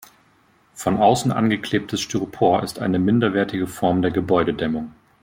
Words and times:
Von 0.73 0.97
außen 0.97 1.31
angeklebtes 1.31 2.01
Styropor 2.01 2.63
ist 2.63 2.79
eine 2.79 2.97
minderwertige 2.97 3.67
Form 3.67 4.01
der 4.01 4.09
Gebäudedämmung. 4.09 4.93